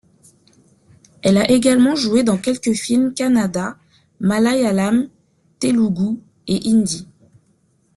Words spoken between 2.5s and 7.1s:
films kannada, malayalam, telougou et hindi.